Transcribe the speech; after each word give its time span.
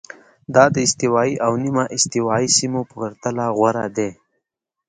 دا 0.55 0.63
د 0.75 0.77
استوایي 0.87 1.35
او 1.45 1.51
نیمه 1.63 1.85
استوایي 1.95 2.47
سیمو 2.57 2.81
په 2.89 2.93
پرتله 3.01 3.45
غوره 3.57 3.85
دي. 3.97 4.09